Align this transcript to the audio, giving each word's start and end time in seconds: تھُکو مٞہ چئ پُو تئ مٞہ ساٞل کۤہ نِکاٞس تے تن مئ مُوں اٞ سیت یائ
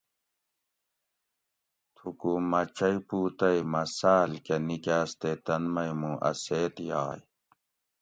تھُکو 1.95 2.31
مٞہ 2.49 2.61
چئ 2.77 2.95
پُو 3.07 3.19
تئ 3.37 3.57
مٞہ 3.71 3.83
ساٞل 3.97 4.31
کۤہ 4.45 4.55
نِکاٞس 4.67 5.11
تے 5.19 5.31
تن 5.45 5.63
مئ 5.73 5.91
مُوں 5.99 6.15
اٞ 6.29 6.35
سیت 6.43 6.75
یائ 6.89 7.19